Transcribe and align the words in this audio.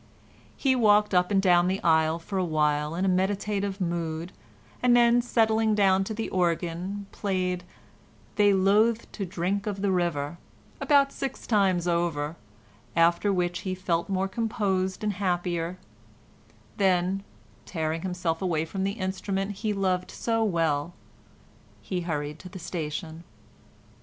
He 0.57 0.75
walked 0.75 1.13
up 1.13 1.29
and 1.29 1.39
down 1.39 1.67
the 1.67 1.79
aisle 1.83 2.17
for 2.17 2.39
a 2.39 2.43
while 2.43 2.95
in 2.95 3.05
a 3.05 3.07
meditative 3.07 3.79
mood, 3.79 4.31
and 4.81 4.95
then, 4.97 5.21
settling 5.21 5.75
down 5.75 6.03
to 6.05 6.13
the 6.15 6.27
organ, 6.29 7.05
played 7.11 7.63
"They 8.35 8.51
loathed 8.51 9.13
to 9.13 9.27
drink 9.27 9.67
of 9.67 9.83
the 9.83 9.91
river" 9.91 10.39
about 10.79 11.11
six 11.11 11.45
times 11.45 11.87
over, 11.87 12.35
after 12.95 13.31
which 13.31 13.59
he 13.59 13.75
felt 13.75 14.09
more 14.09 14.27
composed 14.27 15.03
and 15.03 15.13
happier; 15.13 15.77
then, 16.77 17.21
tearing 17.67 18.01
himself 18.01 18.41
away 18.41 18.65
from 18.65 18.83
the 18.83 18.93
instrument 18.93 19.51
he 19.57 19.71
loved 19.71 20.09
so 20.09 20.43
well, 20.43 20.93
he 21.79 22.01
hurried 22.01 22.39
to 22.39 22.49
the 22.49 22.57
station. 22.57 23.23